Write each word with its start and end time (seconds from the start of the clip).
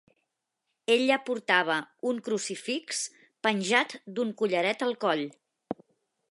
Ella 0.93 1.17
portava 1.27 1.75
un 2.13 2.23
crucifix 2.29 3.03
penjat 3.49 3.97
d'un 4.17 4.35
collaret 4.43 4.85
al 4.87 5.01
coll. 5.07 5.27